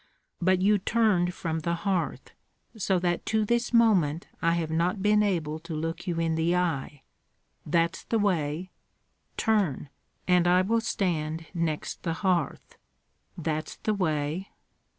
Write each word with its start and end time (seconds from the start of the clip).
But 0.41 0.63
you 0.63 0.79
turned 0.79 1.31
from 1.31 1.59
the 1.59 1.75
hearth, 1.75 2.31
so 2.75 2.97
that 2.97 3.23
to 3.27 3.45
this 3.45 3.71
moment 3.71 4.25
I 4.41 4.53
have 4.53 4.71
not 4.71 5.03
been 5.03 5.21
able 5.21 5.59
to 5.59 5.75
look 5.75 6.07
you 6.07 6.19
in 6.19 6.33
the 6.33 6.55
eye 6.55 7.03
that's 7.67 8.03
the 8.05 8.17
way! 8.17 8.71
Turn, 9.37 9.89
and 10.27 10.47
I 10.47 10.63
will 10.63 10.81
stand 10.81 11.45
next 11.53 12.01
the 12.01 12.13
hearth; 12.13 12.77
that's 13.37 13.75
the 13.75 13.93
way!" 13.93 14.49